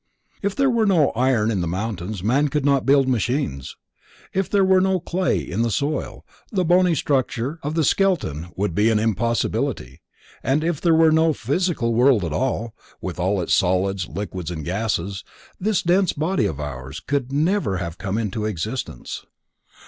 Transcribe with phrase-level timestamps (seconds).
[0.41, 3.75] If there were no iron in the mountains man could not build machines.
[4.33, 8.73] If there were no clay in the soil, the bony structure of the skeleton would
[8.73, 10.01] be an impossibility,
[10.41, 15.23] and if there were no Physical World at all, with its solids, liquids and gases,
[15.59, 19.27] this dense body of ours could never have come into existence.